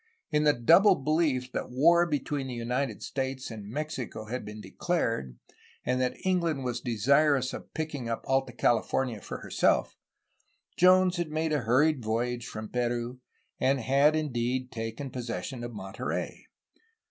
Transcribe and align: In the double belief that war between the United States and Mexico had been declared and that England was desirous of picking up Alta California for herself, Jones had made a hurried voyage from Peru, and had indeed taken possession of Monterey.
In 0.31 0.45
the 0.45 0.53
double 0.53 0.95
belief 0.95 1.51
that 1.51 1.69
war 1.69 2.07
between 2.07 2.47
the 2.47 2.55
United 2.55 3.03
States 3.03 3.51
and 3.51 3.69
Mexico 3.69 4.25
had 4.25 4.43
been 4.43 4.59
declared 4.59 5.37
and 5.85 6.01
that 6.01 6.17
England 6.25 6.63
was 6.63 6.81
desirous 6.81 7.53
of 7.53 7.71
picking 7.75 8.09
up 8.09 8.25
Alta 8.27 8.51
California 8.51 9.21
for 9.21 9.41
herself, 9.41 9.95
Jones 10.75 11.17
had 11.17 11.29
made 11.29 11.53
a 11.53 11.59
hurried 11.59 12.03
voyage 12.03 12.47
from 12.47 12.69
Peru, 12.69 13.19
and 13.59 13.79
had 13.79 14.15
indeed 14.15 14.71
taken 14.71 15.11
possession 15.11 15.63
of 15.63 15.71
Monterey. 15.71 16.47